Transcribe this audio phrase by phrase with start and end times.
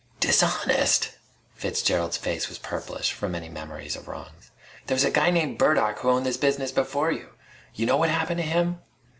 [0.19, 1.11] "Dishonest!"
[1.53, 4.49] Fitzgerald's face was purplish, from many memories of wrongs.
[4.87, 7.33] "There was a guy named Burdock who owned this business before you.
[7.75, 8.79] Y'know what happened to him?"